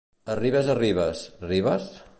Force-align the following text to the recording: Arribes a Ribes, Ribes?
Arribes 0.35 0.71
a 0.73 0.77
Ribes, 0.79 1.23
Ribes? 1.53 1.91